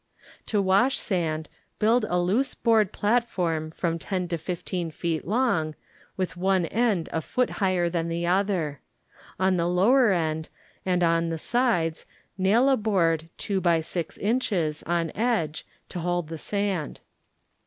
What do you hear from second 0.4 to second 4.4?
To wash sand build a loose board platform from 10 to